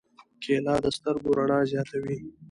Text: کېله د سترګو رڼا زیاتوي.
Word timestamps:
کېله 0.43 0.75
د 0.83 0.85
سترګو 0.97 1.29
رڼا 1.37 1.59
زیاتوي. 1.71 2.17